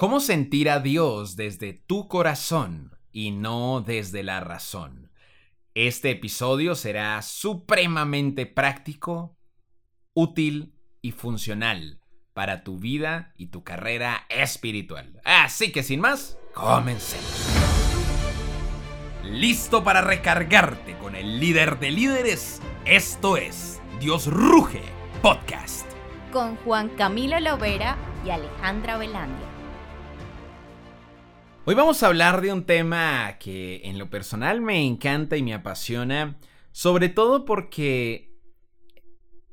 ¿Cómo 0.00 0.20
sentir 0.20 0.70
a 0.70 0.80
Dios 0.80 1.36
desde 1.36 1.74
tu 1.74 2.08
corazón 2.08 2.96
y 3.12 3.32
no 3.32 3.82
desde 3.82 4.22
la 4.22 4.40
razón? 4.40 5.10
Este 5.74 6.08
episodio 6.08 6.74
será 6.74 7.20
supremamente 7.20 8.46
práctico, 8.46 9.36
útil 10.14 10.72
y 11.02 11.12
funcional 11.12 12.00
para 12.32 12.64
tu 12.64 12.78
vida 12.78 13.34
y 13.36 13.48
tu 13.48 13.62
carrera 13.62 14.24
espiritual. 14.30 15.20
Así 15.22 15.70
que 15.70 15.82
sin 15.82 16.00
más, 16.00 16.38
comencemos. 16.54 17.46
¿Listo 19.22 19.84
para 19.84 20.00
recargarte 20.00 20.96
con 20.96 21.14
el 21.14 21.40
líder 21.40 21.78
de 21.78 21.90
líderes? 21.90 22.62
Esto 22.86 23.36
es 23.36 23.82
Dios 24.00 24.28
Ruge 24.28 24.80
Podcast. 25.20 25.86
Con 26.32 26.56
Juan 26.56 26.88
Camilo 26.88 27.38
Lovera 27.38 27.98
y 28.24 28.30
Alejandra 28.30 28.96
Velandia. 28.96 29.49
Hoy 31.66 31.74
vamos 31.74 32.02
a 32.02 32.06
hablar 32.06 32.40
de 32.40 32.54
un 32.54 32.64
tema 32.64 33.36
que 33.38 33.82
en 33.84 33.98
lo 33.98 34.08
personal 34.08 34.62
me 34.62 34.82
encanta 34.82 35.36
y 35.36 35.42
me 35.42 35.52
apasiona, 35.52 36.38
sobre 36.72 37.10
todo 37.10 37.44
porque 37.44 38.34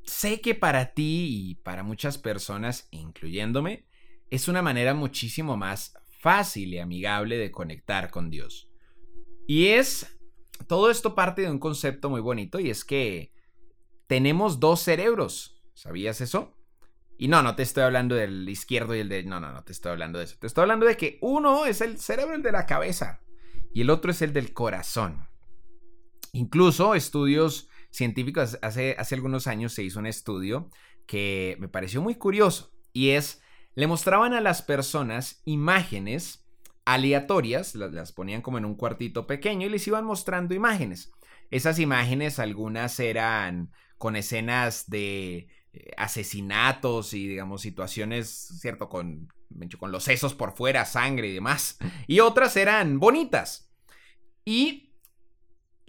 sé 0.04 0.40
que 0.40 0.54
para 0.54 0.94
ti 0.94 1.50
y 1.50 1.54
para 1.56 1.82
muchas 1.82 2.16
personas, 2.16 2.88
incluyéndome, 2.92 3.86
es 4.30 4.48
una 4.48 4.62
manera 4.62 4.94
muchísimo 4.94 5.58
más 5.58 5.94
fácil 6.06 6.72
y 6.72 6.78
amigable 6.78 7.36
de 7.36 7.50
conectar 7.50 8.10
con 8.10 8.30
Dios. 8.30 8.70
Y 9.46 9.66
es, 9.68 10.18
todo 10.66 10.90
esto 10.90 11.14
parte 11.14 11.42
de 11.42 11.50
un 11.50 11.58
concepto 11.58 12.08
muy 12.08 12.22
bonito 12.22 12.58
y 12.58 12.70
es 12.70 12.86
que 12.86 13.34
tenemos 14.06 14.60
dos 14.60 14.80
cerebros. 14.80 15.62
¿Sabías 15.74 16.22
eso? 16.22 16.57
Y 17.20 17.26
no, 17.26 17.42
no 17.42 17.56
te 17.56 17.64
estoy 17.64 17.82
hablando 17.82 18.14
del 18.14 18.48
izquierdo 18.48 18.94
y 18.94 19.00
el 19.00 19.08
de... 19.08 19.24
No, 19.24 19.40
no, 19.40 19.52
no 19.52 19.64
te 19.64 19.72
estoy 19.72 19.90
hablando 19.90 20.20
de 20.20 20.24
eso. 20.24 20.36
Te 20.38 20.46
estoy 20.46 20.62
hablando 20.62 20.86
de 20.86 20.96
que 20.96 21.18
uno 21.20 21.66
es 21.66 21.80
el 21.80 21.98
cerebro, 21.98 22.36
el 22.36 22.42
de 22.42 22.52
la 22.52 22.64
cabeza, 22.64 23.20
y 23.74 23.80
el 23.80 23.90
otro 23.90 24.12
es 24.12 24.22
el 24.22 24.32
del 24.32 24.52
corazón. 24.52 25.28
Incluso 26.32 26.94
estudios 26.94 27.68
científicos, 27.90 28.58
hace, 28.62 28.94
hace 28.98 29.16
algunos 29.16 29.48
años 29.48 29.72
se 29.72 29.82
hizo 29.82 29.98
un 29.98 30.06
estudio 30.06 30.70
que 31.06 31.56
me 31.58 31.68
pareció 31.68 32.00
muy 32.00 32.14
curioso, 32.14 32.72
y 32.92 33.10
es, 33.10 33.42
le 33.74 33.88
mostraban 33.88 34.32
a 34.32 34.40
las 34.40 34.62
personas 34.62 35.42
imágenes 35.44 36.46
aleatorias, 36.84 37.74
las, 37.74 37.92
las 37.92 38.12
ponían 38.12 38.42
como 38.42 38.58
en 38.58 38.64
un 38.64 38.76
cuartito 38.76 39.26
pequeño 39.26 39.66
y 39.66 39.70
les 39.70 39.86
iban 39.88 40.04
mostrando 40.04 40.54
imágenes. 40.54 41.10
Esas 41.50 41.80
imágenes, 41.80 42.38
algunas 42.38 43.00
eran 43.00 43.72
con 43.96 44.14
escenas 44.14 44.88
de 44.88 45.48
asesinatos 45.96 47.14
y, 47.14 47.26
digamos, 47.26 47.60
situaciones, 47.62 48.28
¿cierto? 48.60 48.88
Con, 48.88 49.28
con 49.78 49.92
los 49.92 50.04
sesos 50.04 50.34
por 50.34 50.56
fuera, 50.56 50.84
sangre 50.84 51.28
y 51.28 51.32
demás. 51.32 51.78
Y 52.06 52.20
otras 52.20 52.56
eran 52.56 52.98
bonitas. 52.98 53.70
Y 54.44 54.94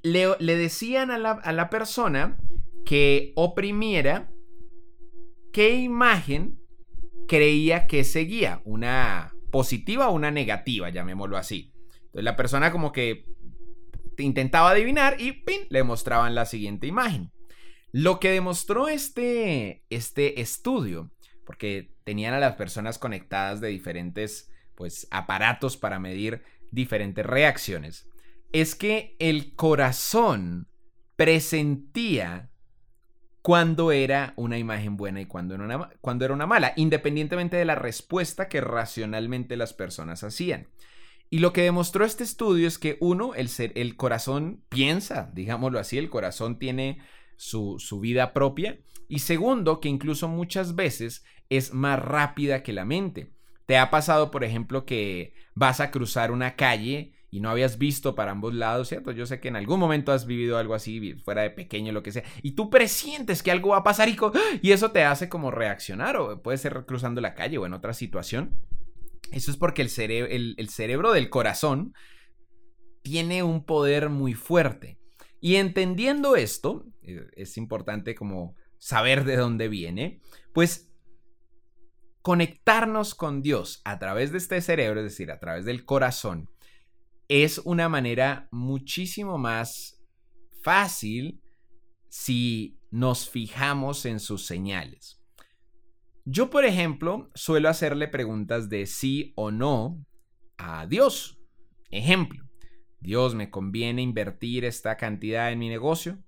le, 0.01 0.35
decían 0.39 1.11
a 1.11 1.17
la, 1.17 1.31
a 1.31 1.51
la 1.51 1.69
persona 1.69 2.37
que 2.85 3.33
oprimiera 3.35 4.31
qué 5.53 5.75
imagen 5.75 6.59
creía 7.27 7.87
que 7.87 8.03
seguía, 8.03 8.61
una 8.65 9.33
positiva 9.51 10.09
o 10.09 10.13
una 10.13 10.31
negativa, 10.31 10.89
llamémoslo 10.89 11.37
así. 11.37 11.73
Entonces 11.95 12.23
la 12.23 12.35
persona 12.35 12.71
como 12.71 12.91
que 12.91 13.25
intentaba 14.17 14.71
adivinar 14.71 15.19
y 15.19 15.31
¡pin! 15.31 15.61
le 15.69 15.83
mostraban 15.83 16.35
la 16.35 16.45
siguiente 16.45 16.87
imagen. 16.87 17.31
Lo 17.91 18.19
que 18.19 18.31
demostró 18.31 18.87
este, 18.87 19.83
este 19.89 20.41
estudio, 20.41 21.11
porque 21.45 21.91
tenían 22.03 22.33
a 22.33 22.39
las 22.39 22.55
personas 22.55 22.99
conectadas 22.99 23.61
de 23.61 23.69
diferentes 23.69 24.51
pues, 24.75 25.07
aparatos 25.11 25.77
para 25.77 25.99
medir 25.99 26.43
diferentes 26.71 27.25
reacciones, 27.25 28.07
es 28.51 28.75
que 28.75 29.15
el 29.19 29.55
corazón 29.55 30.67
presentía 31.15 32.49
cuando 33.41 33.91
era 33.91 34.33
una 34.35 34.57
imagen 34.57 34.97
buena 34.97 35.21
y 35.21 35.25
cuando 35.25 35.55
era 35.55 35.63
una, 35.63 35.89
cuando 36.01 36.25
era 36.25 36.33
una 36.33 36.45
mala, 36.45 36.73
independientemente 36.75 37.57
de 37.57 37.65
la 37.65 37.75
respuesta 37.75 38.47
que 38.47 38.61
racionalmente 38.61 39.55
las 39.57 39.73
personas 39.73 40.23
hacían. 40.23 40.67
Y 41.29 41.39
lo 41.39 41.53
que 41.53 41.61
demostró 41.61 42.05
este 42.05 42.23
estudio 42.23 42.67
es 42.67 42.79
que 42.79 42.97
uno, 42.99 43.35
el, 43.35 43.49
ser, 43.49 43.71
el 43.75 43.95
corazón 43.95 44.63
piensa, 44.69 45.29
digámoslo 45.33 45.79
así, 45.79 45.97
el 45.97 46.09
corazón 46.09 46.57
tiene 46.57 46.99
su, 47.39 47.99
vida 48.01 48.33
propia. 48.33 48.79
Y 49.07 49.19
segundo, 49.19 49.79
que 49.79 49.89
incluso 49.89 50.27
muchas 50.27 50.75
veces 50.75 51.23
es 51.49 51.73
más 51.73 51.99
rápida 51.99 52.61
que 52.61 52.73
la 52.73 52.85
mente. 52.85 53.31
¿Te 53.65 53.77
ha 53.77 53.89
pasado, 53.89 54.29
por 54.29 54.43
ejemplo, 54.43 54.85
que 54.85 55.33
vas 55.55 55.79
a 55.79 55.89
cruzar 55.89 56.31
una 56.31 56.55
calle 56.55 57.13
y 57.31 57.39
no 57.39 57.49
habías 57.49 57.77
visto 57.77 58.15
para 58.15 58.31
ambos 58.31 58.53
lados, 58.53 58.89
¿cierto? 58.89 59.11
Yo 59.11 59.25
sé 59.25 59.39
que 59.39 59.47
en 59.47 59.55
algún 59.55 59.79
momento 59.79 60.11
has 60.11 60.25
vivido 60.25 60.57
algo 60.57 60.73
así, 60.73 61.13
fuera 61.13 61.43
de 61.43 61.51
pequeño, 61.51 61.91
lo 61.91 62.01
que 62.01 62.11
sea, 62.11 62.23
y 62.41 62.51
tú 62.51 62.71
presientes 62.71 63.43
que 63.43 63.51
algo 63.51 63.69
va 63.69 63.77
a 63.77 63.83
pasar 63.83 64.09
y, 64.09 64.17
y 64.61 64.71
eso 64.71 64.91
te 64.91 65.03
hace 65.03 65.29
como 65.29 65.51
reaccionar, 65.51 66.17
o 66.17 66.41
puede 66.41 66.57
ser 66.57 66.85
cruzando 66.85 67.21
la 67.21 67.35
calle 67.35 67.57
o 67.57 67.65
en 67.65 67.73
otra 67.73 67.93
situación. 67.93 68.55
Eso 69.31 69.51
es 69.51 69.57
porque 69.57 69.83
el, 69.83 70.55
el 70.57 70.69
cerebro 70.69 71.11
del 71.11 71.29
corazón 71.29 71.93
tiene 73.03 73.43
un 73.43 73.63
poder 73.63 74.09
muy 74.09 74.33
fuerte. 74.33 74.99
Y 75.39 75.55
entendiendo 75.55 76.35
esto, 76.35 76.85
es 77.35 77.57
importante 77.57 78.15
como 78.15 78.55
saber 78.77 79.25
de 79.25 79.35
dónde 79.35 79.67
viene, 79.67 80.21
pues 80.53 80.91
conectarnos 82.21 83.15
con 83.15 83.41
Dios 83.41 83.81
a 83.85 83.99
través 83.99 84.31
de 84.31 84.37
este 84.37 84.61
cerebro, 84.61 84.99
es 84.99 85.05
decir, 85.05 85.31
a 85.31 85.39
través 85.39 85.65
del 85.65 85.85
corazón, 85.85 86.49
es 87.27 87.59
una 87.59 87.89
manera 87.89 88.47
muchísimo 88.51 89.37
más 89.37 90.01
fácil 90.63 91.41
si 92.09 92.79
nos 92.91 93.29
fijamos 93.29 94.05
en 94.05 94.19
sus 94.19 94.45
señales. 94.45 95.21
Yo, 96.25 96.49
por 96.49 96.65
ejemplo, 96.65 97.29
suelo 97.33 97.69
hacerle 97.69 98.07
preguntas 98.07 98.69
de 98.69 98.85
sí 98.85 99.33
o 99.35 99.51
no 99.51 100.05
a 100.57 100.85
Dios. 100.85 101.39
Ejemplo, 101.91 102.43
Dios, 102.99 103.35
me 103.35 103.49
conviene 103.49 104.01
invertir 104.01 104.65
esta 104.65 104.97
cantidad 104.97 105.51
en 105.51 105.59
mi 105.59 105.69
negocio 105.69 106.19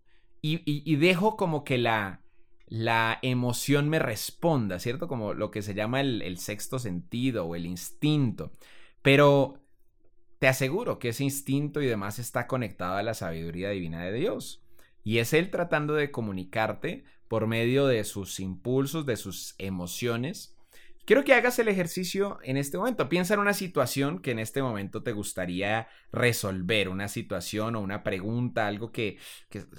y, 0.41 0.95
dejo 0.95 1.37
como 1.37 1.63
que 1.63 1.77
la, 1.77 2.21
la 2.67 3.19
emoción 3.21 3.89
me 3.89 3.99
responda, 3.99 4.79
¿cierto? 4.79 5.07
Como 5.07 5.33
lo 5.33 5.51
que 5.51 5.61
se 5.61 5.73
llama 5.73 6.01
el, 6.01 6.21
el 6.21 6.37
sexto 6.37 6.79
sentido 6.79 7.45
o 7.45 7.55
el 7.55 7.65
instinto. 7.65 8.51
Pero 9.01 9.61
te 10.39 10.47
aseguro 10.47 10.97
que 10.97 11.09
ese 11.09 11.23
instinto 11.23 11.81
y 11.81 11.85
demás 11.85 12.17
está 12.17 12.47
conectado 12.47 12.95
a 12.95 13.03
la 13.03 13.13
sabiduría 13.13 13.69
divina 13.69 14.03
de 14.03 14.13
Dios. 14.13 14.63
Y 15.03 15.19
es 15.19 15.33
Él 15.33 15.51
tratando 15.51 15.93
de 15.93 16.11
comunicarte 16.11 17.03
por 17.27 17.47
medio 17.47 17.87
de 17.87 18.03
sus 18.03 18.39
impulsos, 18.39 19.05
de 19.05 19.17
sus 19.17 19.55
emociones, 19.57 20.55
Quiero 21.05 21.23
que 21.23 21.33
hagas 21.33 21.57
el 21.59 21.67
ejercicio 21.67 22.39
en 22.43 22.57
este 22.57 22.77
momento. 22.77 23.09
Piensa 23.09 23.33
en 23.33 23.39
una 23.39 23.53
situación 23.53 24.19
que 24.19 24.31
en 24.31 24.39
este 24.39 24.61
momento 24.61 25.01
te 25.01 25.13
gustaría 25.13 25.87
resolver, 26.11 26.89
una 26.89 27.07
situación 27.07 27.75
o 27.75 27.81
una 27.81 28.03
pregunta, 28.03 28.67
algo 28.67 28.91
que, 28.91 29.17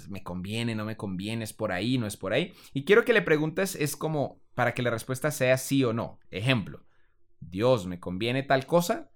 me 0.09 0.21
conviene, 0.21 0.75
no 0.75 0.85
me 0.85 0.97
conviene, 0.97 1.45
es 1.45 1.53
por 1.53 1.71
ahí, 1.71 1.97
no 1.97 2.07
es 2.07 2.17
por 2.17 2.33
ahí. 2.33 2.53
Y 2.73 2.83
quiero 2.83 3.05
que 3.05 3.13
le 3.13 3.21
preguntes, 3.21 3.75
es 3.75 3.95
como 3.95 4.41
para 4.53 4.73
que 4.73 4.81
la 4.81 4.89
respuesta 4.89 5.31
sea 5.31 5.57
sí 5.57 5.83
o 5.83 5.93
no. 5.93 6.19
Ejemplo, 6.29 6.85
Dios, 7.39 7.87
¿me 7.87 7.99
conviene 7.99 8.43
tal 8.43 8.65
cosa? 8.65 9.11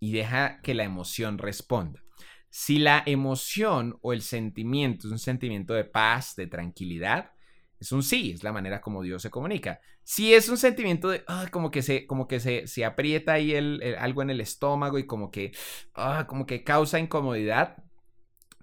Y 0.00 0.12
deja 0.12 0.60
que 0.60 0.74
la 0.74 0.84
emoción 0.84 1.38
responda. 1.38 2.02
Si 2.50 2.78
la 2.78 3.02
emoción 3.06 3.98
o 4.02 4.12
el 4.12 4.22
sentimiento 4.22 5.06
es 5.06 5.12
un 5.12 5.18
sentimiento 5.18 5.74
de 5.74 5.84
paz, 5.84 6.34
de 6.36 6.46
tranquilidad, 6.46 7.32
es 7.78 7.92
un 7.92 8.02
sí, 8.02 8.32
es 8.32 8.42
la 8.42 8.52
manera 8.52 8.80
como 8.80 9.02
Dios 9.02 9.22
se 9.22 9.30
comunica. 9.30 9.80
Si 10.02 10.34
es 10.34 10.48
un 10.48 10.56
sentimiento 10.56 11.08
de, 11.08 11.24
ah, 11.26 11.48
como 11.50 11.70
que 11.70 11.82
se, 11.82 12.06
como 12.06 12.26
que 12.26 12.40
se, 12.40 12.66
se 12.66 12.84
aprieta 12.84 13.34
ahí 13.34 13.52
el, 13.52 13.96
algo 13.98 14.22
en 14.22 14.30
el 14.30 14.40
estómago 14.40 14.98
y 14.98 15.06
como 15.06 15.30
que, 15.30 15.52
ah, 15.94 16.26
como 16.28 16.46
que 16.46 16.64
causa 16.64 16.98
incomodidad, 16.98 17.84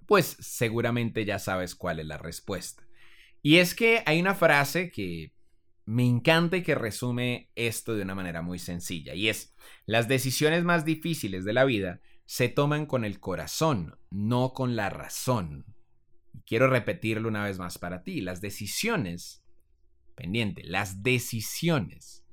pues 0.06 0.36
seguramente 0.40 1.24
ya 1.24 1.38
sabes 1.38 1.74
cuál 1.74 2.00
es 2.00 2.06
la 2.06 2.18
respuesta. 2.18 2.82
Y 3.42 3.58
es 3.58 3.74
que 3.74 4.02
hay 4.06 4.20
una 4.20 4.34
frase 4.34 4.90
que 4.90 5.32
me 5.84 6.06
encanta 6.06 6.56
y 6.56 6.62
que 6.62 6.74
resume 6.74 7.50
esto 7.54 7.94
de 7.94 8.02
una 8.02 8.14
manera 8.14 8.42
muy 8.42 8.58
sencilla, 8.58 9.14
y 9.14 9.28
es, 9.28 9.54
las 9.84 10.08
decisiones 10.08 10.64
más 10.64 10.84
difíciles 10.86 11.44
de 11.44 11.52
la 11.52 11.64
vida 11.64 12.00
se 12.24 12.48
toman 12.48 12.86
con 12.86 13.04
el 13.04 13.20
corazón, 13.20 13.98
no 14.10 14.54
con 14.54 14.76
la 14.76 14.88
razón 14.88 15.73
quiero 16.46 16.68
repetirlo 16.68 17.28
una 17.28 17.44
vez 17.44 17.58
más 17.58 17.78
para 17.78 18.02
ti, 18.02 18.20
las 18.20 18.40
decisiones, 18.40 19.44
pendiente, 20.14 20.62
las 20.64 21.02
decisiones 21.02 22.24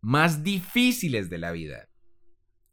más 0.00 0.42
difíciles 0.42 1.30
de 1.30 1.38
la 1.38 1.52
vida, 1.52 1.88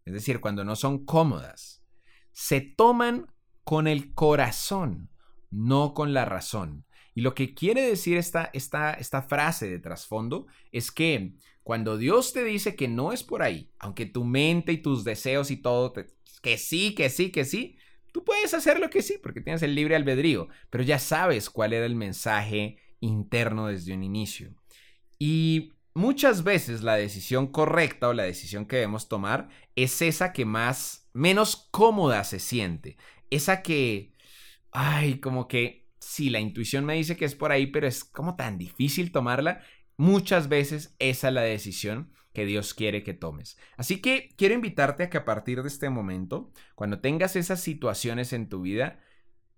es 0.06 0.14
decir, 0.14 0.40
cuando 0.40 0.64
no 0.64 0.76
son 0.76 1.06
cómodas, 1.06 1.84
se 2.32 2.62
toman 2.62 3.28
con 3.64 3.88
el 3.88 4.14
corazón, 4.14 5.10
no 5.50 5.94
con 5.94 6.14
la 6.14 6.26
razón. 6.26 6.86
Y 7.16 7.22
lo 7.22 7.36
que 7.36 7.54
quiere 7.54 7.82
decir 7.82 8.18
esta, 8.18 8.50
esta, 8.54 8.94
esta 8.94 9.22
frase 9.22 9.70
de 9.70 9.80
trasfondo 9.80 10.48
es 10.72 10.92
que 10.92 11.36
Cuando 11.64 11.98
Dios 11.98 12.34
te 12.34 12.44
dice 12.44 12.76
que 12.76 12.90
no 12.90 13.14
es 13.14 13.24
por 13.24 13.42
ahí, 13.42 13.72
aunque 13.80 14.06
tu 14.06 14.26
mente 14.26 14.74
y 14.74 14.82
tus 14.82 15.06
deseos 15.06 15.50
y 15.50 15.56
todo, 15.58 15.94
que 16.42 16.58
sí, 16.58 16.94
que 16.94 17.10
sí, 17.10 17.32
que 17.32 17.46
sí, 17.46 17.78
tú 18.14 18.24
puedes 18.24 18.54
hacer 18.54 18.80
lo 18.80 18.90
que 18.90 19.02
sí, 19.02 19.20
porque 19.22 19.42
tienes 19.42 19.62
el 19.64 19.76
libre 19.76 19.98
albedrío, 19.98 20.48
pero 20.70 20.86
ya 20.86 21.00
sabes 21.00 21.50
cuál 21.50 21.74
era 21.74 21.86
el 21.86 21.96
mensaje 21.96 22.78
interno 23.02 23.68
desde 23.68 23.94
un 23.94 24.04
inicio. 24.04 24.56
Y 25.20 25.74
muchas 25.94 26.46
veces 26.46 26.82
la 26.82 26.96
decisión 26.96 27.48
correcta 27.48 28.08
o 28.08 28.14
la 28.14 28.24
decisión 28.24 28.66
que 28.66 28.78
debemos 28.78 29.10
tomar 29.10 29.50
es 29.76 30.02
esa 30.02 30.32
que 30.32 30.46
más, 30.46 31.10
menos 31.12 31.68
cómoda 31.72 32.24
se 32.24 32.40
siente, 32.40 32.96
esa 33.30 33.62
que, 33.62 34.14
ay, 34.72 35.20
como 35.20 35.50
que, 35.50 35.90
sí, 36.00 36.30
la 36.30 36.40
intuición 36.40 36.86
me 36.86 36.94
dice 36.94 37.18
que 37.18 37.26
es 37.26 37.36
por 37.36 37.52
ahí, 37.52 37.68
pero 37.68 37.88
es 37.88 38.06
como 38.06 38.38
tan 38.38 38.58
difícil 38.58 39.12
tomarla, 39.12 39.62
Muchas 39.98 40.50
veces 40.50 40.96
esa 41.00 41.28
es 41.28 41.34
la 41.34 41.42
decisión 41.42 42.12
que 42.34 42.46
Dios 42.46 42.74
quiere 42.74 43.04
que 43.04 43.14
tomes. 43.14 43.58
Así 43.78 44.02
que 44.02 44.30
quiero 44.38 44.56
invitarte 44.56 45.04
a 45.04 45.10
que 45.10 45.18
a 45.18 45.26
partir 45.26 45.62
de 45.62 45.68
este 45.68 45.90
momento, 45.90 46.52
cuando 46.76 47.00
tengas 47.00 47.36
esas 47.36 47.62
situaciones 47.62 48.34
en 48.34 48.50
tu 48.50 48.62
vida, 48.62 49.00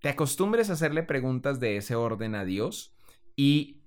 te 0.01 0.09
acostumbres 0.09 0.69
a 0.69 0.73
hacerle 0.73 1.03
preguntas 1.03 1.59
de 1.59 1.77
ese 1.77 1.95
orden 1.95 2.35
a 2.35 2.45
Dios 2.45 2.95
y 3.35 3.81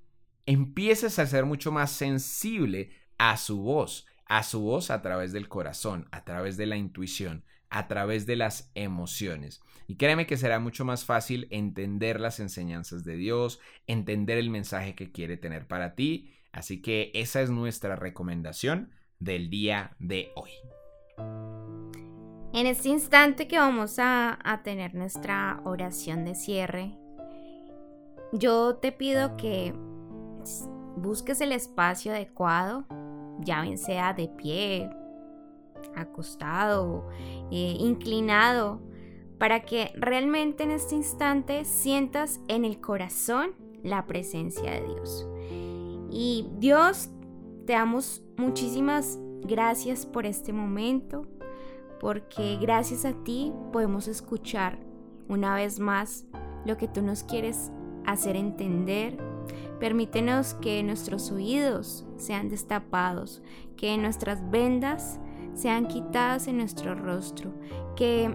empieces 0.47 1.19
a 1.19 1.27
ser 1.27 1.45
mucho 1.45 1.71
más 1.71 1.93
sensible 1.93 2.91
a 3.19 3.37
su 3.37 3.63
voz, 3.63 4.07
a 4.25 4.43
su 4.43 4.61
voz 4.63 4.91
a 4.91 5.03
través 5.03 5.33
del 5.33 5.49
corazón, 5.49 6.09
a 6.11 6.25
través 6.25 6.57
de 6.57 6.67
la 6.67 6.77
intuición, 6.77 7.45
a 7.69 7.87
través 7.87 8.25
de 8.27 8.37
las 8.37 8.71
emociones. 8.75 9.61
Y 9.87 9.97
créeme 9.97 10.27
que 10.27 10.37
será 10.37 10.59
mucho 10.59 10.85
más 10.85 11.05
fácil 11.05 11.47
entender 11.51 12.21
las 12.21 12.41
enseñanzas 12.41 13.05
de 13.05 13.17
Dios, 13.17 13.61
entender 13.87 14.39
el 14.39 14.51
mensaje 14.51 14.95
que 14.95 15.13
quiere 15.13 15.37
tener 15.37 15.67
para 15.67 15.95
ti 15.95 16.33
Así 16.53 16.81
que 16.83 17.11
esa 17.15 17.41
es 17.41 17.51
nuestra 17.51 17.97
recomendación 17.97 18.91
del 19.19 19.51
día 19.51 19.95
de 19.99 20.31
hoy. 20.35 20.51
En 22.53 22.67
este 22.67 22.89
instante 22.89 23.47
que 23.47 23.59
vamos 23.59 23.97
a, 23.99 24.61
tener 24.65 24.95
nuestra 24.95 25.61
oración 25.65 26.25
de 26.25 26.35
cierre, 26.35 26.97
yo 28.33 28.77
te 28.77 28.91
pido 28.91 29.37
que 29.37 29.75
busques 30.97 31.41
el 31.41 31.53
espacio 31.53 32.13
adecuado, 32.13 32.87
ya 33.41 33.63
bien 33.63 33.79
sea 33.79 34.15
de 34.15 34.29
pie, 34.29 34.91
acostado, 35.95 37.09
eh, 37.51 37.77
inclinado, 37.79 38.81
para 39.39 39.61
que 39.61 39.93
realmente 39.95 40.65
en 40.65 40.73
este 40.73 40.97
instante 40.97 41.65
sientas 41.65 42.41
en 42.49 42.65
el 42.65 42.81
corazón 42.81 43.53
la 43.83 44.07
presencia 44.07 44.73
de 44.73 44.87
Dios. 44.87 45.29
Y 46.11 46.49
Dios, 46.59 47.11
te 47.67 47.75
damos 47.75 48.23
muchísimas 48.37 49.19
gracias 49.43 50.07
por 50.07 50.27
este 50.27 50.53
momento, 50.53 51.27
porque 52.01 52.57
gracias 52.61 53.05
a 53.05 53.13
ti 53.13 53.53
podemos 53.73 54.09
escuchar 54.09 54.79
una 55.29 55.55
vez 55.55 55.79
más 55.79 56.25
lo 56.65 56.77
que 56.77 56.89
tú 56.89 57.03
nos 57.03 57.25
quieres 57.25 57.71
hacer 58.07 58.37
entender. 58.37 59.19
Permítenos 59.81 60.55
que 60.55 60.83
nuestros 60.83 61.31
oídos 61.31 62.07
sean 62.17 62.49
destapados, 62.49 63.43
que 63.77 63.97
nuestras 63.99 64.51
vendas 64.51 65.21
sean 65.55 65.87
quitadas 65.87 66.49
en 66.49 66.59
nuestro 66.59 66.95
rostro, 66.95 67.53
que 67.97 68.35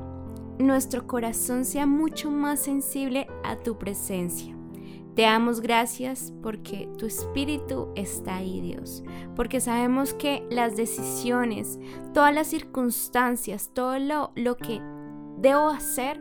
nuestro 0.60 1.08
corazón 1.08 1.66
sea 1.66 1.86
mucho 1.86 2.30
más 2.30 2.60
sensible 2.60 3.28
a 3.44 3.58
tu 3.58 3.78
presencia. 3.78 4.53
Te 5.16 5.22
damos 5.22 5.62
gracias 5.62 6.34
porque 6.42 6.90
tu 6.98 7.06
espíritu 7.06 7.90
está 7.96 8.38
ahí, 8.38 8.62
Dios, 8.62 9.04
porque 9.36 9.62
sabemos 9.62 10.16
que 10.16 10.44
las 10.50 10.76
decisiones, 10.76 11.80
todas 12.16 12.34
las 12.34 12.48
circunstancias, 12.48 13.70
todo 13.74 14.00
lo, 14.00 14.32
lo 14.36 14.58
que 14.58 14.82
debo 15.38 15.70
hacer 15.70 16.20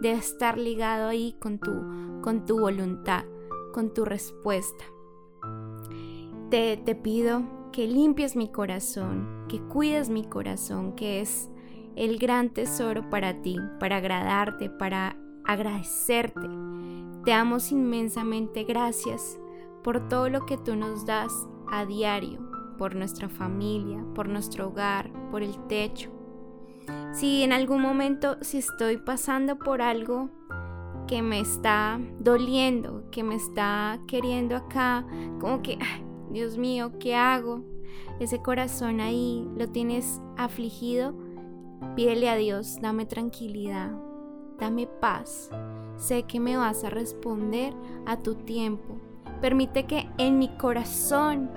debe 0.00 0.18
estar 0.18 0.58
ligado 0.58 1.08
ahí 1.08 1.36
con 1.38 1.60
tu, 1.60 2.20
con 2.20 2.44
tu 2.44 2.58
voluntad, 2.58 3.24
con 3.72 3.94
tu 3.94 4.04
respuesta. 4.04 4.84
Te, 6.50 6.76
te 6.78 6.96
pido 6.96 7.44
que 7.70 7.86
limpies 7.86 8.34
mi 8.34 8.50
corazón, 8.50 9.46
que 9.48 9.60
cuides 9.60 10.10
mi 10.10 10.24
corazón, 10.24 10.96
que 10.96 11.20
es 11.20 11.48
el 11.94 12.18
gran 12.18 12.50
tesoro 12.50 13.08
para 13.08 13.40
ti, 13.40 13.56
para 13.78 13.98
agradarte, 13.98 14.68
para 14.68 15.16
agradecerte 15.44 16.48
te 17.24 17.30
damos 17.30 17.70
inmensamente 17.72 18.64
gracias 18.64 19.38
por 19.82 20.08
todo 20.08 20.28
lo 20.28 20.46
que 20.46 20.58
tú 20.58 20.76
nos 20.76 21.06
das 21.06 21.32
a 21.68 21.86
diario, 21.86 22.40
por 22.78 22.94
nuestra 22.94 23.28
familia, 23.28 24.04
por 24.14 24.28
nuestro 24.28 24.68
hogar, 24.68 25.10
por 25.30 25.42
el 25.42 25.56
techo. 25.66 26.10
Si 27.12 27.42
en 27.42 27.52
algún 27.52 27.80
momento, 27.80 28.36
si 28.40 28.58
estoy 28.58 28.96
pasando 28.96 29.58
por 29.58 29.82
algo 29.82 30.30
que 31.06 31.22
me 31.22 31.40
está 31.40 32.00
doliendo, 32.18 33.04
que 33.10 33.22
me 33.22 33.34
está 33.34 34.00
queriendo 34.06 34.56
acá, 34.56 35.06
como 35.40 35.62
que, 35.62 35.78
Dios 36.30 36.56
mío, 36.56 36.92
¿qué 36.98 37.14
hago? 37.14 37.64
Ese 38.18 38.40
corazón 38.40 39.00
ahí 39.00 39.48
lo 39.56 39.68
tienes 39.68 40.20
afligido, 40.36 41.14
pídele 41.94 42.30
a 42.30 42.36
Dios, 42.36 42.78
dame 42.80 43.04
tranquilidad, 43.04 43.92
dame 44.58 44.86
paz, 44.86 45.50
Sé 46.02 46.24
que 46.24 46.40
me 46.40 46.56
vas 46.56 46.82
a 46.82 46.90
responder 46.90 47.72
a 48.06 48.16
tu 48.16 48.34
tiempo. 48.34 48.96
Permite 49.40 49.86
que 49.86 50.08
en 50.18 50.36
mi 50.36 50.48
corazón 50.48 51.48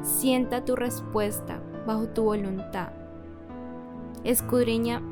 sienta 0.00 0.64
tu 0.64 0.74
respuesta 0.74 1.60
bajo 1.86 2.08
tu 2.08 2.22
voluntad. 2.22 2.92
Escudriña 4.24 5.02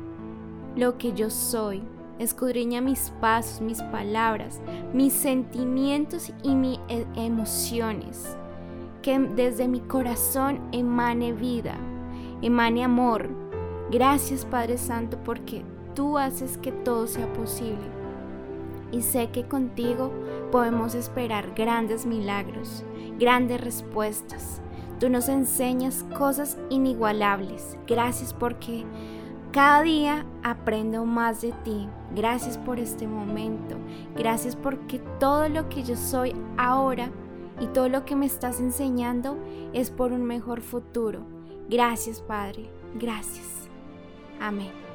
lo 0.75 0.97
que 0.97 1.13
yo 1.13 1.29
soy. 1.29 1.83
Escudriña 2.17 2.81
mis 2.81 3.11
pasos, 3.21 3.61
mis 3.61 3.79
palabras, 3.83 4.59
mis 4.91 5.13
sentimientos 5.13 6.33
y 6.41 6.55
mis 6.55 6.79
e-, 6.87 7.05
emociones. 7.13 8.35
Que 9.03 9.19
desde 9.19 9.67
mi 9.67 9.81
corazón 9.81 10.67
emane 10.71 11.31
vida, 11.31 11.75
emane 12.41 12.83
amor. 12.83 13.29
Gracias 13.91 14.45
Padre 14.45 14.79
Santo 14.79 15.19
porque 15.23 15.63
tú 15.93 16.17
haces 16.17 16.57
que 16.57 16.71
todo 16.71 17.05
sea 17.05 17.31
posible 17.33 17.98
y 18.91 19.01
sé 19.01 19.29
que 19.29 19.47
contigo 19.47 20.11
podemos 20.51 20.95
esperar 20.95 21.53
grandes 21.55 22.05
milagros, 22.05 22.83
grandes 23.17 23.61
respuestas. 23.61 24.61
Tú 24.99 25.09
nos 25.09 25.29
enseñas 25.29 26.05
cosas 26.17 26.57
inigualables. 26.69 27.77
Gracias 27.87 28.33
porque 28.33 28.85
cada 29.51 29.81
día 29.81 30.25
aprendo 30.43 31.05
más 31.05 31.41
de 31.41 31.53
ti. 31.63 31.87
Gracias 32.15 32.57
por 32.57 32.79
este 32.79 33.07
momento. 33.07 33.75
Gracias 34.15 34.55
porque 34.55 34.99
todo 35.19 35.47
lo 35.47 35.69
que 35.69 35.83
yo 35.83 35.95
soy 35.95 36.35
ahora 36.57 37.11
y 37.59 37.67
todo 37.67 37.89
lo 37.89 38.05
que 38.05 38.15
me 38.15 38.25
estás 38.25 38.59
enseñando 38.59 39.37
es 39.73 39.89
por 39.89 40.11
un 40.11 40.23
mejor 40.23 40.61
futuro. 40.61 41.21
Gracias 41.69 42.21
Padre. 42.21 42.69
Gracias. 42.95 43.69
Amén. 44.39 44.88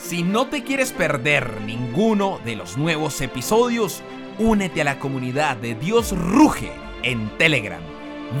Si 0.00 0.22
no 0.22 0.46
te 0.46 0.62
quieres 0.62 0.92
perder 0.92 1.60
ninguno 1.62 2.40
de 2.44 2.56
los 2.56 2.76
nuevos 2.76 3.20
episodios, 3.20 4.02
únete 4.38 4.80
a 4.80 4.84
la 4.84 4.98
comunidad 4.98 5.56
de 5.56 5.74
Dios 5.74 6.16
Ruge 6.16 6.70
en 7.02 7.28
Telegram. 7.36 7.82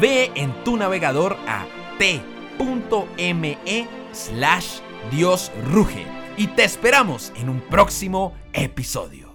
Ve 0.00 0.30
en 0.34 0.52
tu 0.64 0.76
navegador 0.76 1.36
a 1.46 1.66
t.me 1.98 3.58
slash 4.12 4.78
Dios 5.10 5.50
Ruge 5.72 6.06
y 6.36 6.46
te 6.48 6.64
esperamos 6.64 7.32
en 7.36 7.48
un 7.48 7.60
próximo 7.60 8.34
episodio. 8.52 9.27